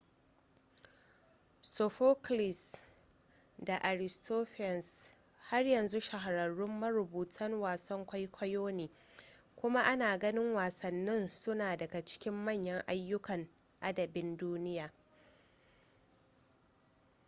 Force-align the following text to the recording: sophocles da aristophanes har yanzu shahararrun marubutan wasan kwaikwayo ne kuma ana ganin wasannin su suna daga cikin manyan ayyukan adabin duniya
sophocles 1.73 2.77
da 3.67 3.75
aristophanes 3.89 5.13
har 5.39 5.65
yanzu 5.65 5.99
shahararrun 6.01 6.79
marubutan 6.79 7.53
wasan 7.61 8.05
kwaikwayo 8.05 8.71
ne 8.73 8.89
kuma 9.55 9.83
ana 9.83 10.17
ganin 10.17 10.53
wasannin 10.53 11.27
su 11.27 11.41
suna 11.43 11.77
daga 11.77 12.05
cikin 12.05 12.33
manyan 12.33 12.83
ayyukan 12.87 13.49
adabin 13.81 14.37
duniya 14.37 14.91